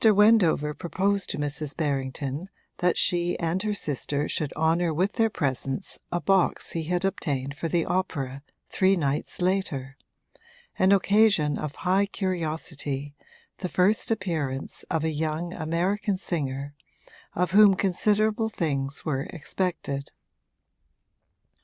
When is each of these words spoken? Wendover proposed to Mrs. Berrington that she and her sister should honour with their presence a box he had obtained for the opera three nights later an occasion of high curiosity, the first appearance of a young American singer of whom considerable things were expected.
Wendover 0.03 0.73
proposed 0.73 1.29
to 1.29 1.37
Mrs. 1.37 1.77
Berrington 1.77 2.49
that 2.79 2.97
she 2.97 3.37
and 3.37 3.61
her 3.61 3.75
sister 3.75 4.27
should 4.27 4.51
honour 4.53 4.91
with 4.91 5.13
their 5.13 5.29
presence 5.29 5.99
a 6.11 6.19
box 6.19 6.71
he 6.71 6.85
had 6.85 7.05
obtained 7.05 7.55
for 7.55 7.67
the 7.67 7.85
opera 7.85 8.41
three 8.67 8.95
nights 8.95 9.43
later 9.43 9.97
an 10.79 10.91
occasion 10.91 11.55
of 11.59 11.75
high 11.85 12.07
curiosity, 12.07 13.13
the 13.59 13.69
first 13.69 14.09
appearance 14.09 14.81
of 14.89 15.03
a 15.03 15.11
young 15.11 15.53
American 15.53 16.17
singer 16.17 16.73
of 17.35 17.51
whom 17.51 17.75
considerable 17.75 18.49
things 18.49 19.05
were 19.05 19.25
expected. 19.25 20.13